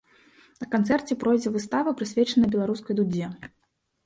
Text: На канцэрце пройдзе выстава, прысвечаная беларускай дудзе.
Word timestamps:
На 0.61 0.67
канцэрце 0.75 1.17
пройдзе 1.23 1.51
выстава, 1.57 1.93
прысвечаная 2.01 2.49
беларускай 2.57 2.99
дудзе. 3.03 3.31